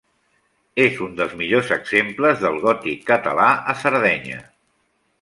[0.85, 4.45] És un dels millors exemples del gòtic català a Sardenya.